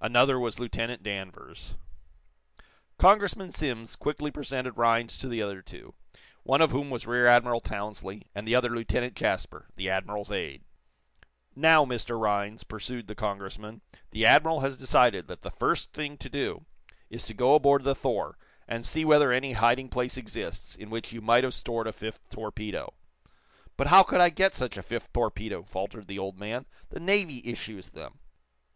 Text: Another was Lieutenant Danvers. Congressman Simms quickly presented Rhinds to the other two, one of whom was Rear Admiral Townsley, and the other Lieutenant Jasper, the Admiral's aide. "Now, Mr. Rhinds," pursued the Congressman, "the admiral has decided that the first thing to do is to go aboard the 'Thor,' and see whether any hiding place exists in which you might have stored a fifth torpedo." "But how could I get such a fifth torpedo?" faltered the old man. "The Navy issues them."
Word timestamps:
Another 0.00 0.38
was 0.38 0.60
Lieutenant 0.60 1.02
Danvers. 1.02 1.74
Congressman 2.96 3.50
Simms 3.50 3.96
quickly 3.96 4.30
presented 4.30 4.76
Rhinds 4.78 5.18
to 5.18 5.26
the 5.26 5.42
other 5.42 5.62
two, 5.62 5.94
one 6.44 6.60
of 6.60 6.70
whom 6.70 6.90
was 6.90 7.08
Rear 7.08 7.26
Admiral 7.26 7.60
Townsley, 7.60 8.28
and 8.36 8.46
the 8.46 8.54
other 8.54 8.68
Lieutenant 8.70 9.16
Jasper, 9.16 9.66
the 9.74 9.90
Admiral's 9.90 10.30
aide. 10.30 10.62
"Now, 11.56 11.84
Mr. 11.84 12.16
Rhinds," 12.20 12.62
pursued 12.62 13.08
the 13.08 13.16
Congressman, 13.16 13.80
"the 14.12 14.24
admiral 14.24 14.60
has 14.60 14.76
decided 14.76 15.26
that 15.26 15.42
the 15.42 15.50
first 15.50 15.92
thing 15.92 16.18
to 16.18 16.28
do 16.30 16.66
is 17.10 17.24
to 17.26 17.34
go 17.34 17.56
aboard 17.56 17.82
the 17.82 17.96
'Thor,' 17.96 18.38
and 18.68 18.86
see 18.86 19.04
whether 19.04 19.32
any 19.32 19.54
hiding 19.54 19.88
place 19.88 20.16
exists 20.16 20.76
in 20.76 20.88
which 20.88 21.12
you 21.12 21.20
might 21.20 21.42
have 21.42 21.52
stored 21.52 21.88
a 21.88 21.92
fifth 21.92 22.20
torpedo." 22.30 22.94
"But 23.76 23.88
how 23.88 24.04
could 24.04 24.20
I 24.20 24.28
get 24.30 24.54
such 24.54 24.76
a 24.76 24.84
fifth 24.84 25.12
torpedo?" 25.12 25.64
faltered 25.64 26.06
the 26.06 26.20
old 26.20 26.38
man. 26.38 26.66
"The 26.90 27.00
Navy 27.00 27.42
issues 27.44 27.90
them." 27.90 28.20